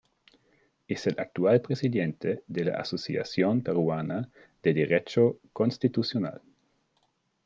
Es 0.87 1.05
el 1.05 1.19
actual 1.19 1.61
Presidente 1.61 2.43
de 2.47 2.63
la 2.65 2.77
Asociación 2.77 3.61
Peruana 3.61 4.31
de 4.63 4.73
Derecho 4.73 5.37
Constitucional. 5.53 6.41